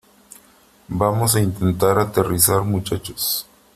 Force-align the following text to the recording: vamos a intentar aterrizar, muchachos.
vamos 0.87 1.35
a 1.35 1.41
intentar 1.41 1.99
aterrizar, 1.99 2.63
muchachos. 2.63 3.45